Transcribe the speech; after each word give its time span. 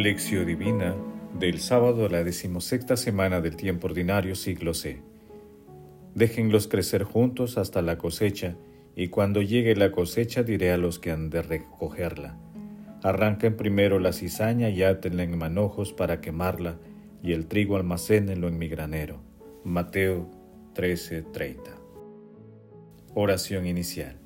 Lección 0.00 0.46
Divina 0.46 0.96
del 1.38 1.60
sábado 1.60 2.04
de 2.04 2.08
la 2.08 2.24
decimosexta 2.24 2.96
semana 2.96 3.42
del 3.42 3.54
tiempo 3.54 3.86
ordinario 3.86 4.34
siglo 4.34 4.72
C. 4.72 5.02
Déjenlos 6.14 6.68
crecer 6.68 7.02
juntos 7.02 7.58
hasta 7.58 7.82
la 7.82 7.98
cosecha, 7.98 8.56
y 8.96 9.08
cuando 9.08 9.42
llegue 9.42 9.76
la 9.76 9.92
cosecha 9.92 10.42
diré 10.42 10.72
a 10.72 10.78
los 10.78 10.98
que 10.98 11.10
han 11.10 11.28
de 11.28 11.42
recogerla. 11.42 12.38
Arranquen 13.02 13.58
primero 13.58 13.98
la 13.98 14.14
cizaña 14.14 14.70
y 14.70 14.82
átenla 14.84 15.22
en 15.22 15.36
manojos 15.36 15.92
para 15.92 16.22
quemarla, 16.22 16.78
y 17.22 17.32
el 17.32 17.46
trigo 17.46 17.76
almacénenlo 17.76 18.48
en 18.48 18.58
mi 18.58 18.68
granero. 18.68 19.20
Mateo 19.64 20.30
13:30. 20.72 21.76
Oración 23.14 23.66
inicial. 23.66 24.16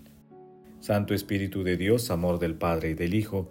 Santo 0.78 1.14
Espíritu 1.14 1.64
de 1.64 1.76
Dios, 1.76 2.12
amor 2.12 2.38
del 2.38 2.54
Padre 2.54 2.90
y 2.90 2.94
del 2.94 3.14
Hijo, 3.14 3.50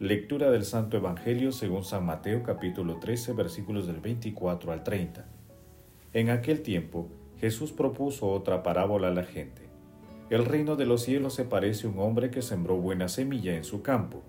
Lectura 0.00 0.52
del 0.52 0.64
Santo 0.64 0.96
Evangelio 0.96 1.50
según 1.50 1.82
San 1.82 2.06
Mateo 2.06 2.44
capítulo 2.44 3.00
13 3.00 3.32
versículos 3.32 3.88
del 3.88 3.98
24 3.98 4.70
al 4.70 4.84
30. 4.84 5.26
En 6.12 6.30
aquel 6.30 6.62
tiempo 6.62 7.08
Jesús 7.40 7.72
propuso 7.72 8.28
otra 8.28 8.62
parábola 8.62 9.08
a 9.08 9.10
la 9.10 9.24
gente. 9.24 9.62
El 10.30 10.44
reino 10.44 10.76
de 10.76 10.86
los 10.86 11.02
cielos 11.02 11.34
se 11.34 11.42
parece 11.42 11.88
a 11.88 11.90
un 11.90 11.98
hombre 11.98 12.30
que 12.30 12.42
sembró 12.42 12.76
buena 12.76 13.08
semilla 13.08 13.56
en 13.56 13.64
su 13.64 13.82
campo. 13.82 14.22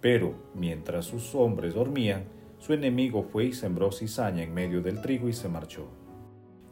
Pero, 0.00 0.34
mientras 0.54 1.04
sus 1.04 1.36
hombres 1.36 1.74
dormían, 1.74 2.24
su 2.58 2.72
enemigo 2.72 3.22
fue 3.22 3.44
y 3.44 3.52
sembró 3.52 3.92
cizaña 3.92 4.42
en 4.42 4.52
medio 4.52 4.82
del 4.82 5.02
trigo 5.02 5.28
y 5.28 5.32
se 5.34 5.48
marchó. 5.48 5.86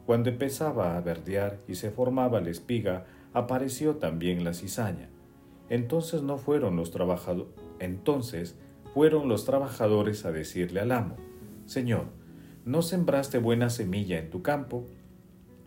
Cuando 0.05 0.27
empezaba 0.27 0.97
a 0.97 0.99
verdear 0.99 1.61
y 1.69 1.75
se 1.75 1.89
formaba 1.89 2.41
la 2.41 2.49
espiga, 2.49 3.05
apareció 3.31 3.95
también 3.95 4.43
la 4.43 4.53
cizaña. 4.53 5.07
Entonces 5.69 6.21
no 6.21 6.37
fueron 6.37 6.75
los 6.75 6.91
trabajadores 6.91 7.64
entonces 7.79 8.55
fueron 8.93 9.27
los 9.27 9.43
trabajadores 9.43 10.25
a 10.25 10.31
decirle 10.31 10.79
al 10.79 10.91
amo, 10.91 11.17
Señor, 11.65 12.05
¿no 12.63 12.81
sembraste 12.81 13.39
buena 13.39 13.69
semilla 13.69 14.19
en 14.19 14.29
tu 14.29 14.41
campo? 14.41 14.85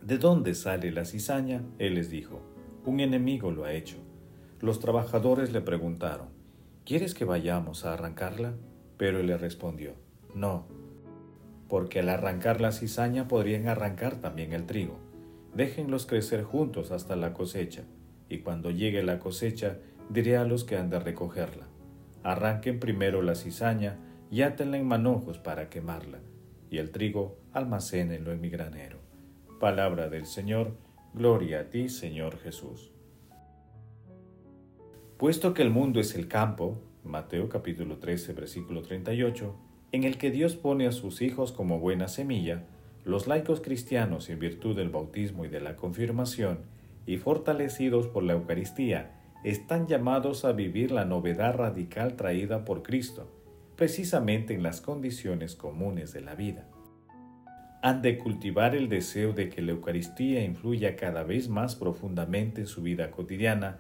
¿De 0.03 0.17
dónde 0.17 0.55
sale 0.55 0.91
la 0.91 1.05
cizaña? 1.05 1.63
Él 1.79 1.97
les 1.97 2.09
dijo, 2.09 2.41
un 2.87 3.01
enemigo 3.01 3.51
lo 3.51 3.65
ha 3.65 3.73
hecho. 3.73 3.99
Los 4.61 4.81
trabajadores 4.81 5.53
le 5.53 5.61
preguntaron, 5.61 6.29
¿quieres 6.87 7.13
que 7.13 7.27
vayamos 7.27 7.85
a 7.85 7.93
arrancarla? 7.93 8.55
Pero 8.97 9.21
él 9.21 9.27
le 9.27 9.37
respondió, 9.37 9.93
no, 10.35 10.67
porque 11.69 12.01
al 12.01 12.09
arrancar 12.09 12.63
la 12.63 12.73
cizaña 12.73 13.29
podrían 13.29 13.69
arrancar 13.69 14.17
también 14.17 14.55
el 14.55 14.65
trigo. 14.65 14.99
Déjenlos 15.55 16.07
crecer 16.07 16.45
juntos 16.45 16.93
hasta 16.93 17.15
la 17.15 17.35
cosecha, 17.35 17.83
y 18.31 18.39
cuando 18.39 18.71
llegue 18.71 19.03
la 19.03 19.19
cosecha 19.19 19.77
diré 20.09 20.39
a 20.39 20.45
los 20.45 20.65
que 20.65 20.77
han 20.77 20.89
de 20.89 20.99
recogerla 20.99 21.67
Arranquen 22.23 22.81
primero 22.81 23.23
la 23.23 23.35
cizaña 23.35 23.97
y 24.31 24.43
átenla 24.43 24.77
en 24.77 24.87
manojos 24.87 25.39
para 25.39 25.69
quemarla, 25.71 26.19
y 26.71 26.79
el 26.79 26.91
trigo 26.91 27.39
almacénenlo 27.53 28.33
en 28.33 28.41
mi 28.41 28.51
granero. 28.51 28.99
Palabra 29.61 30.09
del 30.09 30.27
Señor, 30.27 30.77
gloria 31.15 31.61
a 31.61 31.65
ti, 31.65 31.89
Señor 31.89 32.39
Jesús. 32.39 32.93
Puesto 35.17 35.55
que 35.55 35.63
el 35.63 35.71
mundo 35.71 35.99
es 35.99 36.15
el 36.15 36.29
campo, 36.29 36.81
Mateo 37.05 37.49
capítulo 37.49 37.97
13, 37.97 38.35
versículo 38.35 38.83
38, 38.83 39.57
en 39.93 40.05
el 40.05 40.19
que 40.19 40.31
Dios 40.31 40.55
pone 40.55 40.87
a 40.87 40.93
sus 40.93 41.23
hijos 41.23 41.53
como 41.53 41.81
buena 41.81 42.09
semilla, 42.09 42.65
los 43.05 43.27
laicos 43.27 43.61
cristianos, 43.61 44.29
en 44.29 44.39
virtud 44.39 44.77
del 44.77 44.91
bautismo 44.91 45.45
y 45.45 45.49
de 45.49 45.61
la 45.61 45.77
confirmación, 45.77 46.61
y 47.07 47.17
fortalecidos 47.17 48.07
por 48.07 48.23
la 48.23 48.35
Eucaristía, 48.35 49.18
están 49.45 49.87
llamados 49.87 50.45
a 50.45 50.53
vivir 50.53 50.91
la 50.91 51.05
novedad 51.05 51.55
radical 51.55 52.17
traída 52.17 52.65
por 52.65 52.83
Cristo, 52.83 53.31
precisamente 53.77 54.55
en 54.55 54.63
las 54.63 54.81
condiciones 54.81 55.55
comunes 55.55 56.13
de 56.13 56.21
la 56.21 56.35
vida. 56.35 56.67
Han 57.81 58.03
de 58.03 58.19
cultivar 58.19 58.75
el 58.75 58.89
deseo 58.89 59.33
de 59.33 59.49
que 59.49 59.63
la 59.63 59.71
Eucaristía 59.71 60.43
influya 60.45 60.97
cada 60.97 61.23
vez 61.23 61.49
más 61.49 61.77
profundamente 61.77 62.63
en 62.63 62.67
su 62.67 62.83
vida 62.83 63.13
cotidiana, 63.13 63.79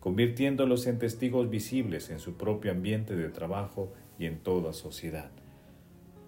convirtiéndolos 0.00 0.88
en 0.88 0.98
testigos 0.98 1.48
visibles 1.48 2.10
en 2.10 2.18
su 2.18 2.36
propio 2.36 2.72
ambiente 2.72 3.14
de 3.14 3.28
trabajo 3.28 3.92
y 4.18 4.26
en 4.26 4.38
toda 4.38 4.72
sociedad. 4.72 5.30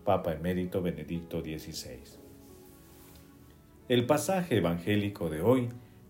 Papa 0.04 0.32
Emérito 0.32 0.80
Benedicto 0.80 1.40
XVI. 1.40 1.98
El 3.88 4.06
pasaje 4.06 4.58
evangélico 4.58 5.28
de 5.28 5.42
hoy 5.42 5.68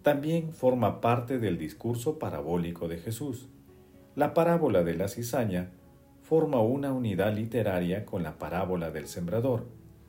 también 0.08 0.54
forma 0.54 1.02
parte 1.02 1.38
del 1.38 1.58
discurso 1.58 2.18
parabólico 2.18 2.88
de 2.88 2.96
Jesús. 2.96 3.46
La 4.16 4.32
parábola 4.32 4.82
de 4.82 4.94
la 4.94 5.06
cizaña 5.06 5.68
forma 6.22 6.62
una 6.62 6.94
unidad 6.94 7.34
literaria 7.34 8.06
con 8.06 8.22
la 8.22 8.38
parábola 8.38 8.90
del 8.90 9.06
sembrador 9.06 9.66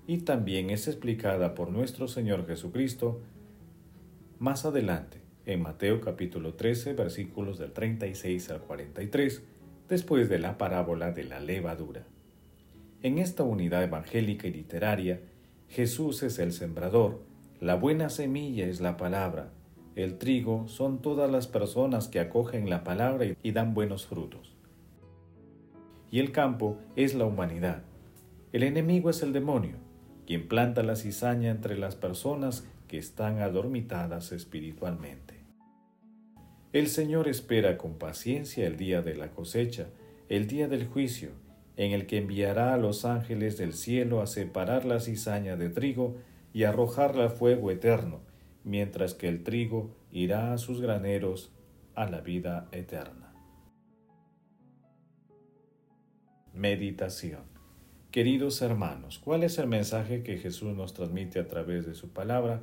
y 0.07 0.19
también 0.19 0.69
es 0.69 0.87
explicada 0.87 1.53
por 1.53 1.69
nuestro 1.69 2.07
Señor 2.07 2.47
Jesucristo 2.47 3.19
más 4.39 4.63
adelante 4.63 5.17
en 5.45 5.63
Mateo 5.63 5.99
capítulo 5.99 6.53
13 6.53 6.93
versículos 6.93 7.59
del 7.59 7.73
36 7.73 8.51
al 8.51 8.61
43 8.61 9.43
después 9.89 10.29
de 10.29 10.39
la 10.39 10.57
parábola 10.57 11.11
de 11.11 11.25
la 11.25 11.41
levadura. 11.41 12.05
En 13.03 13.17
esta 13.17 13.43
unidad 13.43 13.83
evangélica 13.83 14.47
y 14.47 14.53
literaria, 14.53 15.19
Jesús 15.67 16.23
es 16.23 16.39
el 16.39 16.53
sembrador, 16.53 17.21
la 17.59 17.75
buena 17.75 18.07
semilla 18.07 18.65
es 18.65 18.79
la 18.79 18.95
palabra, 18.95 19.51
el 19.95 20.17
trigo 20.17 20.67
son 20.67 21.01
todas 21.01 21.29
las 21.29 21.47
personas 21.47 22.07
que 22.07 22.19
acogen 22.19 22.69
la 22.69 22.83
palabra 22.83 23.25
y 23.41 23.51
dan 23.51 23.73
buenos 23.73 24.05
frutos. 24.05 24.55
Y 26.11 26.19
el 26.19 26.31
campo 26.31 26.77
es 26.95 27.15
la 27.15 27.25
humanidad. 27.25 27.83
El 28.51 28.63
enemigo 28.63 29.09
es 29.09 29.21
el 29.21 29.33
demonio, 29.33 29.75
quien 30.25 30.47
planta 30.47 30.83
la 30.83 30.95
cizaña 30.95 31.51
entre 31.51 31.77
las 31.77 31.95
personas 31.95 32.67
que 32.87 32.97
están 32.97 33.39
adormitadas 33.39 34.31
espiritualmente. 34.31 35.35
El 36.71 36.87
Señor 36.87 37.27
espera 37.27 37.77
con 37.77 37.95
paciencia 37.95 38.67
el 38.67 38.77
día 38.77 39.01
de 39.01 39.15
la 39.15 39.31
cosecha, 39.31 39.87
el 40.29 40.47
día 40.47 40.67
del 40.67 40.87
juicio, 40.87 41.29
en 41.77 41.93
el 41.93 42.05
que 42.05 42.17
enviará 42.17 42.73
a 42.73 42.77
los 42.77 43.05
ángeles 43.05 43.57
del 43.57 43.73
cielo 43.73 44.21
a 44.21 44.27
separar 44.27 44.85
la 44.85 44.99
cizaña 44.99 45.55
de 45.55 45.69
trigo 45.69 46.17
y 46.53 46.63
arrojarla 46.63 47.25
a 47.25 47.29
fuego 47.29 47.71
eterno, 47.71 48.19
mientras 48.63 49.13
que 49.13 49.27
el 49.27 49.43
trigo 49.43 49.95
irá 50.11 50.53
a 50.53 50.57
sus 50.57 50.81
graneros 50.81 51.51
a 51.95 52.09
la 52.09 52.21
vida 52.21 52.67
eterna. 52.71 53.33
Meditación 56.53 57.43
Queridos 58.11 58.63
hermanos, 58.63 59.19
¿cuál 59.19 59.43
es 59.43 59.59
el 59.59 59.67
mensaje 59.67 60.23
que 60.23 60.37
Jesús 60.37 60.75
nos 60.75 60.95
transmite 60.95 61.39
a 61.39 61.47
través 61.47 61.85
de 61.85 61.93
su 61.93 62.09
palabra? 62.09 62.61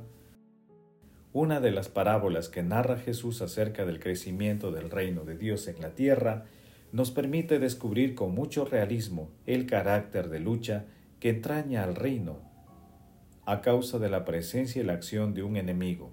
Una 1.31 1.61
de 1.61 1.71
las 1.71 1.87
parábolas 1.87 2.49
que 2.49 2.63
narra 2.63 2.97
Jesús 2.97 3.41
acerca 3.41 3.85
del 3.85 4.01
crecimiento 4.01 4.71
del 4.71 4.89
reino 4.89 5.23
de 5.23 5.37
Dios 5.37 5.69
en 5.69 5.79
la 5.79 5.95
tierra 5.95 6.45
nos 6.91 7.11
permite 7.11 7.59
descubrir 7.59 8.13
con 8.13 8.35
mucho 8.35 8.65
realismo 8.65 9.29
el 9.45 9.67
carácter 9.67 10.27
de 10.27 10.41
lucha 10.41 10.85
que 11.21 11.29
entraña 11.29 11.83
al 11.83 11.95
reino 11.95 12.46
a 13.47 13.61
causa 13.61 13.97
de 13.97 14.09
la 14.09 14.25
presencia 14.25 14.81
y 14.81 14.85
la 14.85 14.91
acción 14.91 15.33
de 15.33 15.41
un 15.41 15.55
enemigo, 15.55 16.11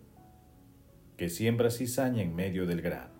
que 1.16 1.28
siembra 1.28 1.68
cizaña 1.72 2.22
en 2.22 2.36
medio 2.36 2.64
del 2.64 2.80
grano. 2.80 3.14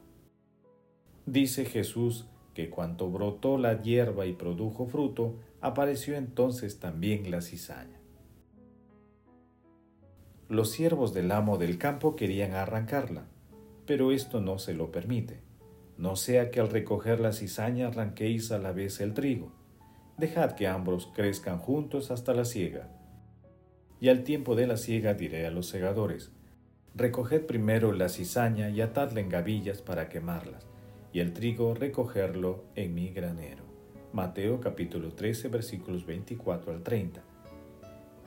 Dice 1.26 1.64
Jesús 1.64 2.28
que 2.54 2.70
cuando 2.70 3.10
brotó 3.10 3.58
la 3.58 3.82
hierba 3.82 4.26
y 4.26 4.32
produjo 4.32 4.86
fruto, 4.86 5.40
apareció 5.60 6.14
entonces 6.14 6.78
también 6.78 7.28
la 7.28 7.40
cizaña. 7.40 7.98
Los 10.48 10.70
siervos 10.70 11.12
del 11.12 11.32
amo 11.32 11.58
del 11.58 11.76
campo 11.76 12.14
querían 12.14 12.52
arrancarla, 12.52 13.26
pero 13.84 14.12
esto 14.12 14.40
no 14.40 14.60
se 14.60 14.74
lo 14.74 14.92
permite. 14.92 15.40
No 15.98 16.14
sea 16.14 16.52
que 16.52 16.60
al 16.60 16.70
recoger 16.70 17.18
la 17.18 17.32
cizaña 17.32 17.88
arranquéis 17.88 18.52
a 18.52 18.60
la 18.60 18.70
vez 18.70 19.00
el 19.00 19.12
trigo. 19.12 19.50
Dejad 20.18 20.52
que 20.52 20.68
ambos 20.68 21.10
crezcan 21.16 21.58
juntos 21.58 22.12
hasta 22.12 22.32
la 22.32 22.44
siega 22.44 23.00
y 24.04 24.10
al 24.10 24.22
tiempo 24.22 24.54
de 24.54 24.66
la 24.66 24.76
siega 24.76 25.14
diré 25.14 25.46
a 25.46 25.50
los 25.50 25.66
segadores, 25.66 26.30
recoged 26.94 27.46
primero 27.46 27.90
la 27.94 28.10
cizaña 28.10 28.68
y 28.68 28.82
atadla 28.82 29.20
en 29.20 29.30
gavillas 29.30 29.80
para 29.80 30.10
quemarlas, 30.10 30.66
y 31.14 31.20
el 31.20 31.32
trigo 31.32 31.72
recogerlo 31.72 32.66
en 32.74 32.94
mi 32.94 33.08
granero. 33.08 33.64
Mateo 34.12 34.60
capítulo 34.60 35.14
13 35.14 35.48
versículos 35.48 36.04
24 36.04 36.74
al 36.74 36.82
30. 36.82 37.22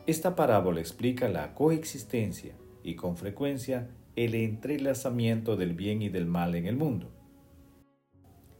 Esta 0.08 0.36
parábola 0.36 0.80
explica 0.80 1.30
la 1.30 1.54
coexistencia 1.54 2.56
y 2.82 2.96
con 2.96 3.16
frecuencia 3.16 3.88
el 4.16 4.34
entrelazamiento 4.34 5.58
del 5.58 5.76
bien 5.76 6.02
y 6.02 6.10
del 6.10 6.26
mal 6.26 6.56
en 6.56 6.66
el 6.66 6.76
mundo, 6.76 7.12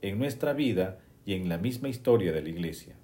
en 0.04 0.20
nuestra 0.20 0.54
vida 0.54 1.00
y 1.26 1.34
en 1.34 1.50
la 1.50 1.58
misma 1.58 1.90
historia 1.90 2.32
de 2.32 2.44
la 2.44 2.50
Iglesia. 2.50 2.96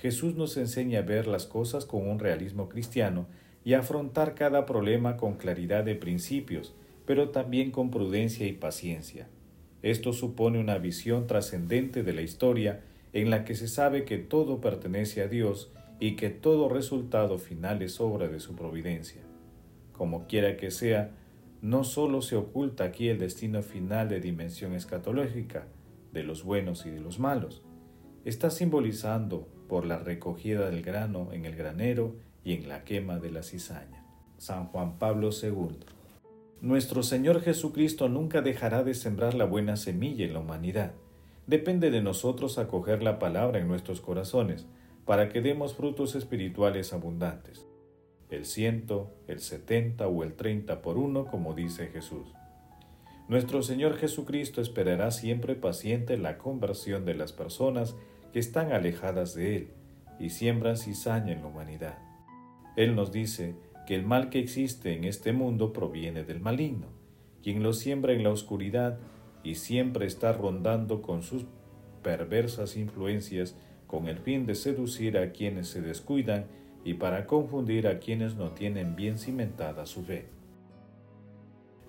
Jesús 0.00 0.34
nos 0.34 0.56
enseña 0.56 1.00
a 1.00 1.02
ver 1.02 1.26
las 1.26 1.44
cosas 1.44 1.84
con 1.84 2.08
un 2.08 2.18
realismo 2.18 2.70
cristiano 2.70 3.26
y 3.64 3.74
a 3.74 3.80
afrontar 3.80 4.34
cada 4.34 4.64
problema 4.64 5.18
con 5.18 5.34
claridad 5.34 5.84
de 5.84 5.94
principios, 5.94 6.74
pero 7.04 7.28
también 7.28 7.70
con 7.70 7.90
prudencia 7.90 8.46
y 8.46 8.52
paciencia. 8.52 9.28
Esto 9.82 10.14
supone 10.14 10.58
una 10.58 10.78
visión 10.78 11.26
trascendente 11.26 12.02
de 12.02 12.14
la 12.14 12.22
historia 12.22 12.80
en 13.12 13.28
la 13.28 13.44
que 13.44 13.54
se 13.54 13.68
sabe 13.68 14.06
que 14.06 14.16
todo 14.16 14.62
pertenece 14.62 15.20
a 15.20 15.28
Dios 15.28 15.70
y 15.98 16.16
que 16.16 16.30
todo 16.30 16.70
resultado 16.70 17.36
final 17.36 17.82
es 17.82 18.00
obra 18.00 18.28
de 18.28 18.40
su 18.40 18.54
providencia. 18.54 19.20
Como 19.92 20.26
quiera 20.26 20.56
que 20.56 20.70
sea, 20.70 21.10
no 21.60 21.84
solo 21.84 22.22
se 22.22 22.36
oculta 22.36 22.84
aquí 22.84 23.08
el 23.08 23.18
destino 23.18 23.62
final 23.62 24.08
de 24.08 24.20
dimensión 24.20 24.72
escatológica, 24.72 25.66
de 26.14 26.22
los 26.22 26.42
buenos 26.42 26.86
y 26.86 26.90
de 26.90 27.00
los 27.00 27.18
malos, 27.18 27.62
está 28.24 28.48
simbolizando 28.48 29.46
por 29.70 29.86
la 29.86 29.98
recogida 29.98 30.68
del 30.68 30.82
grano 30.82 31.28
en 31.30 31.44
el 31.44 31.54
granero 31.54 32.16
y 32.42 32.54
en 32.54 32.68
la 32.68 32.82
quema 32.82 33.20
de 33.20 33.30
la 33.30 33.44
cizaña. 33.44 34.04
San 34.36 34.66
Juan 34.66 34.98
Pablo 34.98 35.30
II. 35.30 35.78
Nuestro 36.60 37.04
Señor 37.04 37.40
Jesucristo 37.40 38.08
nunca 38.08 38.42
dejará 38.42 38.82
de 38.82 38.94
sembrar 38.94 39.34
la 39.34 39.44
buena 39.44 39.76
semilla 39.76 40.24
en 40.24 40.32
la 40.34 40.40
humanidad. 40.40 40.90
Depende 41.46 41.92
de 41.92 42.02
nosotros 42.02 42.58
acoger 42.58 43.00
la 43.00 43.20
palabra 43.20 43.60
en 43.60 43.68
nuestros 43.68 44.00
corazones, 44.00 44.66
para 45.04 45.28
que 45.28 45.40
demos 45.40 45.74
frutos 45.74 46.16
espirituales 46.16 46.92
abundantes. 46.92 47.64
El 48.28 48.46
ciento, 48.46 49.14
el 49.28 49.38
setenta 49.38 50.08
o 50.08 50.24
el 50.24 50.34
treinta 50.34 50.82
por 50.82 50.98
uno, 50.98 51.26
como 51.26 51.54
dice 51.54 51.86
Jesús. 51.86 52.26
Nuestro 53.28 53.62
Señor 53.62 53.96
Jesucristo 53.96 54.60
esperará 54.60 55.12
siempre 55.12 55.54
paciente 55.54 56.18
la 56.18 56.38
conversión 56.38 57.04
de 57.04 57.14
las 57.14 57.32
personas 57.32 57.94
que 58.32 58.38
están 58.38 58.72
alejadas 58.72 59.34
de 59.34 59.56
Él 59.56 59.68
y 60.18 60.30
siembran 60.30 60.76
cizaña 60.76 61.32
en 61.32 61.40
la 61.40 61.48
humanidad. 61.48 61.98
Él 62.76 62.94
nos 62.94 63.12
dice 63.12 63.54
que 63.86 63.94
el 63.94 64.04
mal 64.04 64.30
que 64.30 64.38
existe 64.38 64.94
en 64.94 65.04
este 65.04 65.32
mundo 65.32 65.72
proviene 65.72 66.24
del 66.24 66.40
maligno, 66.40 66.86
quien 67.42 67.62
lo 67.62 67.72
siembra 67.72 68.12
en 68.12 68.22
la 68.22 68.30
oscuridad 68.30 68.98
y 69.42 69.56
siempre 69.56 70.06
está 70.06 70.32
rondando 70.32 71.02
con 71.02 71.22
sus 71.22 71.46
perversas 72.02 72.76
influencias 72.76 73.56
con 73.86 74.06
el 74.06 74.18
fin 74.18 74.46
de 74.46 74.54
seducir 74.54 75.18
a 75.18 75.32
quienes 75.32 75.68
se 75.68 75.80
descuidan 75.80 76.46
y 76.84 76.94
para 76.94 77.26
confundir 77.26 77.88
a 77.88 77.98
quienes 77.98 78.36
no 78.36 78.52
tienen 78.52 78.94
bien 78.94 79.18
cimentada 79.18 79.84
su 79.86 80.04
fe. 80.04 80.26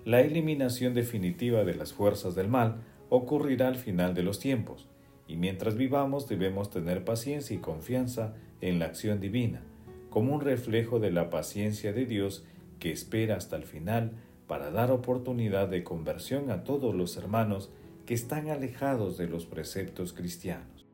La 0.04 0.20
eliminación 0.20 0.94
definitiva 0.94 1.64
de 1.64 1.76
las 1.76 1.92
fuerzas 1.92 2.34
del 2.34 2.48
mal 2.48 2.82
ocurrirá 3.08 3.68
al 3.68 3.76
final 3.76 4.14
de 4.14 4.24
los 4.24 4.40
tiempos, 4.40 4.88
y 5.26 5.36
mientras 5.36 5.76
vivamos 5.76 6.28
debemos 6.28 6.70
tener 6.70 7.04
paciencia 7.04 7.56
y 7.56 7.60
confianza 7.60 8.34
en 8.60 8.78
la 8.78 8.86
acción 8.86 9.20
divina, 9.20 9.62
como 10.10 10.34
un 10.34 10.40
reflejo 10.40 11.00
de 11.00 11.10
la 11.10 11.30
paciencia 11.30 11.92
de 11.92 12.06
Dios 12.06 12.44
que 12.78 12.92
espera 12.92 13.36
hasta 13.36 13.56
el 13.56 13.64
final 13.64 14.12
para 14.46 14.70
dar 14.70 14.90
oportunidad 14.90 15.68
de 15.68 15.84
conversión 15.84 16.50
a 16.50 16.64
todos 16.64 16.94
los 16.94 17.16
hermanos 17.16 17.70
que 18.06 18.14
están 18.14 18.50
alejados 18.50 19.16
de 19.16 19.28
los 19.28 19.46
preceptos 19.46 20.12
cristianos. 20.12 20.86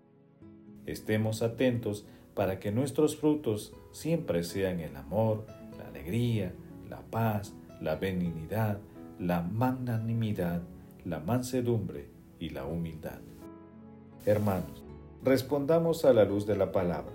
Estemos 0.87 1.43
atentos 1.43 2.07
para 2.35 2.61
que 2.61 2.71
nuestros 2.71 3.17
frutos 3.17 3.75
siempre 3.91 4.45
sean 4.45 4.81
el 4.81 4.95
amor, 4.97 5.47
la 5.77 5.89
alegría, 5.89 6.53
la 6.89 7.01
paz, 7.01 7.55
la 7.81 7.97
benignidad, 7.97 8.79
la 9.19 9.43
magnanimidad, 9.43 10.63
la 11.05 11.19
mansedumbre 11.21 12.07
y 12.39 12.51
la 12.51 12.65
humildad. 12.65 13.19
Hermanos, 14.27 14.83
respondamos 15.25 16.05
a 16.05 16.13
la 16.13 16.25
luz 16.25 16.47
de 16.47 16.57
la 16.57 16.73
palabra. 16.73 17.13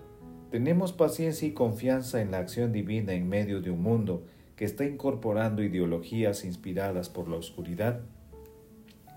¿Tenemos 0.51 0.93
paciencia 0.93 1.47
y 1.47 1.51
confianza 1.51 2.21
en 2.21 2.31
la 2.31 2.37
acción 2.37 2.71
divina 2.71 3.13
en 3.13 3.27
medio 3.27 3.61
de 3.61 3.71
un 3.71 3.81
mundo 3.81 4.23
que 4.55 4.65
está 4.65 4.85
incorporando 4.85 5.63
ideologías 5.63 6.45
inspiradas 6.45 7.09
por 7.09 7.27
la 7.27 7.37
oscuridad? 7.37 8.01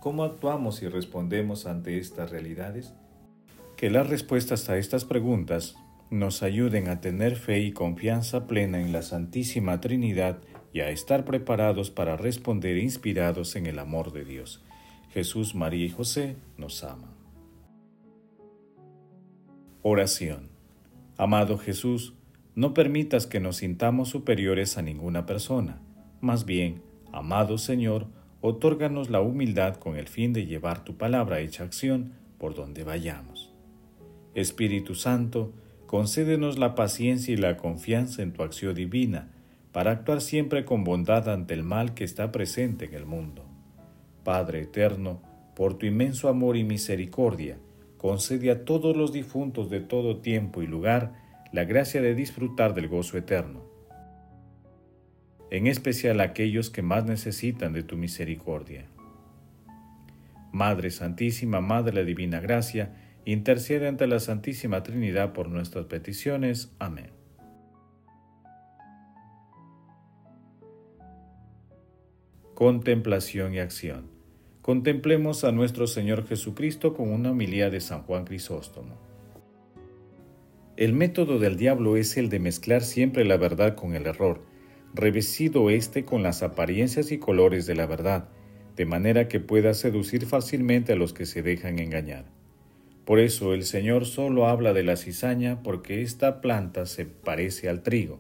¿Cómo 0.01 0.25
actuamos 0.25 0.83
y 0.83 0.89
respondemos 0.89 1.67
ante 1.67 1.99
estas 1.99 2.31
realidades? 2.31 2.95
Que 3.77 3.91
las 3.91 4.09
respuestas 4.09 4.71
a 4.71 4.79
estas 4.79 5.05
preguntas 5.05 5.77
nos 6.11 6.43
ayuden 6.43 6.89
a 6.89 7.01
tener 7.01 7.37
fe 7.37 7.61
y 7.61 7.73
confianza 7.73 8.47
plena 8.47 8.81
en 8.81 8.93
la 8.93 9.03
Santísima 9.03 9.81
Trinidad 9.81 10.39
y 10.73 10.81
a 10.81 10.91
estar 10.91 11.25
preparados 11.25 11.91
para 11.91 12.17
responder 12.17 12.79
inspirados 12.79 13.57
en 13.57 13.67
el 13.67 13.79
amor 13.79 14.13
de 14.13 14.25
Dios. 14.25 14.63
Jesús, 15.13 15.55
María 15.55 15.87
y 15.87 15.91
José 15.91 16.37
nos 16.57 16.85
aman. 16.85 17.16
Oración. 19.89 20.49
Amado 21.17 21.59
Jesús, 21.59 22.15
no 22.57 22.75
permitas 22.75 23.29
que 23.29 23.39
nos 23.39 23.59
sintamos 23.59 24.09
superiores 24.09 24.79
a 24.79 24.83
ninguna 24.83 25.27
persona. 25.27 25.81
Más 26.21 26.45
bien, 26.45 26.83
amado 27.13 27.57
Señor, 27.57 28.09
otórganos 28.41 29.11
la 29.11 29.21
humildad 29.21 29.77
con 29.77 29.95
el 29.95 30.09
fin 30.09 30.33
de 30.33 30.45
llevar 30.45 30.83
tu 30.83 30.97
palabra 30.97 31.39
hecha 31.39 31.63
acción 31.63 32.15
por 32.37 32.57
donde 32.57 32.83
vayamos. 32.83 33.53
Espíritu 34.35 34.97
Santo, 34.97 35.53
concédenos 35.87 36.59
la 36.59 36.75
paciencia 36.75 37.33
y 37.33 37.37
la 37.37 37.57
confianza 37.57 38.23
en 38.23 38.33
tu 38.33 38.43
acción 38.43 38.75
divina, 38.75 39.31
para 39.71 39.93
actuar 39.93 40.21
siempre 40.21 40.65
con 40.65 40.83
bondad 40.83 41.29
ante 41.29 41.55
el 41.55 41.63
mal 41.63 41.95
que 41.95 42.03
está 42.03 42.33
presente 42.33 42.87
en 42.87 42.95
el 42.95 43.07
mundo. 43.07 43.45
Padre 44.25 44.63
eterno, 44.63 45.23
por 45.55 45.75
tu 45.75 45.87
inmenso 45.87 46.29
amor 46.29 46.57
y 46.57 46.65
misericordia, 46.65 47.61
concede 47.97 48.51
a 48.51 48.65
todos 48.65 48.97
los 48.97 49.13
difuntos 49.13 49.71
de 49.71 49.81
todo 49.81 50.19
tiempo 50.19 50.63
y 50.63 50.67
lugar 50.67 51.15
la 51.53 51.65
gracia 51.65 52.03
de 52.03 52.15
disfrutar 52.15 52.75
del 52.75 52.89
gozo 52.89 53.17
eterno, 53.17 53.65
en 55.51 55.67
especial 55.67 56.21
a 56.21 56.25
aquellos 56.25 56.71
que 56.71 56.83
más 56.83 57.05
necesitan 57.05 57.73
de 57.73 57.83
tu 57.83 57.97
misericordia. 57.97 58.87
Madre 60.53 60.91
Santísima, 60.91 61.61
Madre 61.61 61.93
de 61.93 62.01
la 62.01 62.05
Divina 62.05 62.41
Gracia, 62.41 62.95
intercede 63.25 63.89
ante 63.89 64.07
la 64.07 64.21
Santísima 64.21 64.83
Trinidad 64.83 65.33
por 65.33 65.49
nuestras 65.49 65.87
peticiones. 65.87 66.75
Amén. 66.79 67.11
Contemplación 72.55 73.53
y 73.53 73.59
acción. 73.59 74.16
Contemplemos 74.67 75.45
a 75.45 75.53
nuestro 75.53 75.87
Señor 75.87 76.27
Jesucristo 76.27 76.93
con 76.93 77.13
una 77.13 77.31
homilía 77.31 77.71
de 77.71 77.81
San 77.81 78.03
Juan 78.03 78.25
Crisóstomo. 78.25 78.97
El 80.77 80.93
método 80.93 81.39
del 81.39 81.57
diablo 81.57 81.97
es 81.97 82.17
el 82.17 82.31
de 82.31 82.41
mezclar 82.41 82.83
siempre 82.83 83.25
la 83.25 83.37
verdad 83.37 83.77
con 83.77 83.95
el 83.95 84.07
error, 84.07 84.43
revestido 84.93 85.71
éste 85.71 86.05
con 86.05 86.25
las 86.25 86.43
apariencias 86.43 87.13
y 87.13 87.19
colores 87.19 87.67
de 87.67 87.77
la 87.77 87.87
verdad, 87.87 88.29
de 88.75 88.87
manera 88.87 89.29
que 89.29 89.39
pueda 89.39 89.73
seducir 89.73 90.27
fácilmente 90.27 90.95
a 90.95 90.97
los 90.97 91.13
que 91.13 91.27
se 91.27 91.43
dejan 91.45 91.79
engañar. 91.79 92.25
Por 93.05 93.21
eso 93.21 93.55
el 93.55 93.63
Señor 93.63 94.05
solo 94.05 94.49
habla 94.49 94.73
de 94.73 94.83
la 94.83 94.97
cizaña 94.97 95.63
porque 95.63 96.03
esta 96.03 96.41
planta 96.41 96.87
se 96.87 97.07
parece 97.07 97.69
al 97.69 97.85
trigo. 97.85 98.19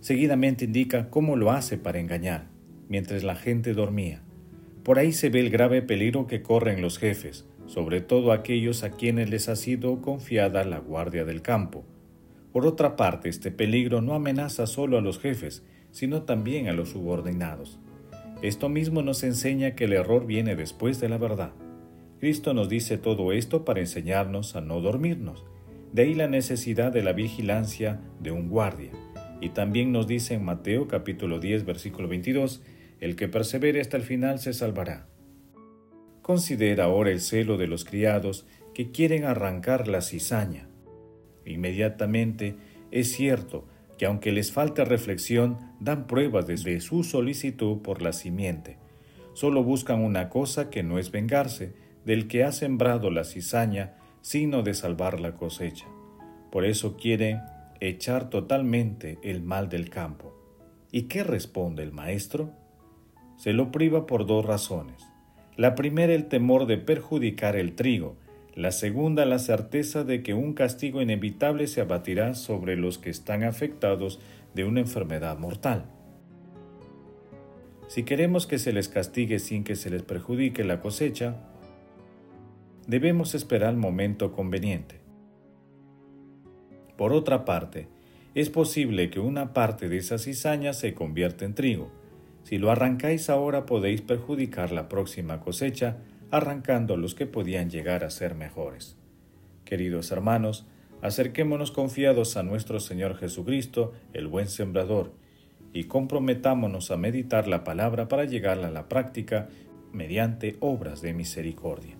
Seguidamente 0.00 0.66
indica 0.66 1.08
cómo 1.08 1.34
lo 1.36 1.50
hace 1.50 1.78
para 1.78 1.98
engañar, 1.98 2.48
mientras 2.90 3.24
la 3.24 3.36
gente 3.36 3.72
dormía. 3.72 4.22
Por 4.84 4.98
ahí 4.98 5.12
se 5.12 5.28
ve 5.28 5.40
el 5.40 5.50
grave 5.50 5.82
peligro 5.82 6.26
que 6.26 6.42
corren 6.42 6.80
los 6.80 6.98
jefes, 6.98 7.46
sobre 7.66 8.00
todo 8.00 8.32
aquellos 8.32 8.82
a 8.82 8.90
quienes 8.90 9.28
les 9.28 9.48
ha 9.48 9.56
sido 9.56 10.00
confiada 10.00 10.64
la 10.64 10.78
guardia 10.78 11.24
del 11.24 11.42
campo. 11.42 11.84
Por 12.52 12.66
otra 12.66 12.96
parte, 12.96 13.28
este 13.28 13.50
peligro 13.50 14.00
no 14.00 14.14
amenaza 14.14 14.66
solo 14.66 14.98
a 14.98 15.02
los 15.02 15.18
jefes, 15.18 15.62
sino 15.90 16.22
también 16.22 16.68
a 16.68 16.72
los 16.72 16.90
subordinados. 16.90 17.78
Esto 18.42 18.70
mismo 18.70 19.02
nos 19.02 19.22
enseña 19.22 19.74
que 19.74 19.84
el 19.84 19.92
error 19.92 20.26
viene 20.26 20.56
después 20.56 20.98
de 20.98 21.10
la 21.10 21.18
verdad. 21.18 21.52
Cristo 22.18 22.54
nos 22.54 22.68
dice 22.68 22.96
todo 22.96 23.32
esto 23.32 23.64
para 23.66 23.80
enseñarnos 23.80 24.56
a 24.56 24.62
no 24.62 24.80
dormirnos. 24.80 25.44
De 25.92 26.02
ahí 26.02 26.14
la 26.14 26.26
necesidad 26.26 26.90
de 26.90 27.02
la 27.02 27.12
vigilancia 27.12 28.00
de 28.18 28.30
un 28.30 28.48
guardia. 28.48 28.92
Y 29.40 29.50
también 29.50 29.92
nos 29.92 30.06
dice 30.06 30.34
en 30.34 30.44
Mateo 30.44 30.88
capítulo 30.88 31.38
10 31.38 31.64
versículo 31.66 32.08
22, 32.08 32.62
el 33.00 33.16
que 33.16 33.28
persevere 33.28 33.80
hasta 33.80 33.96
el 33.96 34.02
final 34.02 34.38
se 34.38 34.52
salvará. 34.52 35.06
Considera 36.22 36.84
ahora 36.84 37.10
el 37.10 37.20
celo 37.20 37.56
de 37.56 37.66
los 37.66 37.84
criados 37.84 38.46
que 38.74 38.90
quieren 38.92 39.24
arrancar 39.24 39.88
la 39.88 40.02
cizaña. 40.02 40.68
Inmediatamente 41.44 42.56
es 42.90 43.12
cierto 43.12 43.66
que 43.98 44.06
aunque 44.06 44.32
les 44.32 44.52
falta 44.52 44.84
reflexión, 44.84 45.58
dan 45.78 46.06
pruebas 46.06 46.46
de 46.46 46.80
su 46.80 47.04
solicitud 47.04 47.82
por 47.82 48.00
la 48.00 48.12
simiente. 48.12 48.78
Solo 49.34 49.62
buscan 49.62 50.00
una 50.00 50.28
cosa 50.30 50.70
que 50.70 50.82
no 50.82 50.98
es 50.98 51.10
vengarse, 51.10 51.74
del 52.04 52.26
que 52.26 52.44
ha 52.44 52.52
sembrado 52.52 53.10
la 53.10 53.24
cizaña, 53.24 53.96
sino 54.22 54.62
de 54.62 54.72
salvar 54.72 55.20
la 55.20 55.34
cosecha. 55.34 55.86
Por 56.50 56.64
eso 56.64 56.96
quiere 56.96 57.40
echar 57.80 58.30
totalmente 58.30 59.18
el 59.22 59.42
mal 59.42 59.68
del 59.68 59.90
campo. 59.90 60.34
¿Y 60.90 61.02
qué 61.02 61.22
responde 61.22 61.82
el 61.82 61.92
maestro? 61.92 62.52
Se 63.40 63.54
lo 63.54 63.72
priva 63.72 64.04
por 64.04 64.26
dos 64.26 64.44
razones. 64.44 65.08
La 65.56 65.74
primera 65.74 66.12
el 66.12 66.26
temor 66.26 66.66
de 66.66 66.76
perjudicar 66.76 67.56
el 67.56 67.74
trigo, 67.74 68.18
la 68.54 68.70
segunda 68.70 69.24
la 69.24 69.38
certeza 69.38 70.04
de 70.04 70.22
que 70.22 70.34
un 70.34 70.52
castigo 70.52 71.00
inevitable 71.00 71.66
se 71.66 71.80
abatirá 71.80 72.34
sobre 72.34 72.76
los 72.76 72.98
que 72.98 73.08
están 73.08 73.42
afectados 73.44 74.20
de 74.52 74.64
una 74.64 74.80
enfermedad 74.80 75.38
mortal. 75.38 75.86
Si 77.88 78.02
queremos 78.02 78.46
que 78.46 78.58
se 78.58 78.74
les 78.74 78.90
castigue 78.90 79.38
sin 79.38 79.64
que 79.64 79.74
se 79.74 79.88
les 79.88 80.02
perjudique 80.02 80.62
la 80.62 80.82
cosecha, 80.82 81.36
debemos 82.88 83.34
esperar 83.34 83.70
el 83.70 83.78
momento 83.78 84.32
conveniente. 84.32 85.00
Por 86.98 87.14
otra 87.14 87.46
parte, 87.46 87.88
es 88.34 88.50
posible 88.50 89.08
que 89.08 89.18
una 89.18 89.54
parte 89.54 89.88
de 89.88 89.96
esa 89.96 90.18
cizaña 90.18 90.74
se 90.74 90.92
convierta 90.92 91.46
en 91.46 91.54
trigo. 91.54 91.99
Si 92.44 92.58
lo 92.58 92.70
arrancáis 92.70 93.30
ahora 93.30 93.66
podéis 93.66 94.00
perjudicar 94.00 94.72
la 94.72 94.88
próxima 94.88 95.40
cosecha, 95.40 95.98
arrancando 96.30 96.96
los 96.96 97.14
que 97.14 97.26
podían 97.26 97.70
llegar 97.70 98.04
a 98.04 98.10
ser 98.10 98.34
mejores. 98.34 98.96
Queridos 99.64 100.10
hermanos, 100.10 100.66
acerquémonos 101.02 101.70
confiados 101.70 102.36
a 102.36 102.42
nuestro 102.42 102.80
Señor 102.80 103.16
Jesucristo, 103.16 103.92
el 104.12 104.26
buen 104.26 104.48
sembrador, 104.48 105.12
y 105.72 105.84
comprometámonos 105.84 106.90
a 106.90 106.96
meditar 106.96 107.46
la 107.46 107.64
palabra 107.64 108.08
para 108.08 108.24
llegarla 108.24 108.68
a 108.68 108.72
la 108.72 108.88
práctica 108.88 109.48
mediante 109.92 110.56
obras 110.60 111.02
de 111.02 111.14
misericordia. 111.14 111.96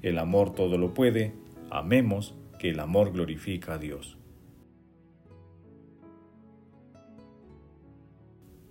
El 0.00 0.18
amor 0.18 0.54
todo 0.54 0.78
lo 0.78 0.94
puede, 0.94 1.34
amemos, 1.70 2.34
que 2.58 2.70
el 2.70 2.80
amor 2.80 3.12
glorifica 3.12 3.74
a 3.74 3.78
Dios. 3.78 4.16